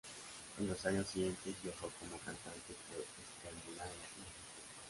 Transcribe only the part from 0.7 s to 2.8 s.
años siguientes viajó como cantante